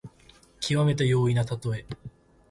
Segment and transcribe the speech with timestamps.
[0.59, 1.85] きわめて容易なことのたとえ。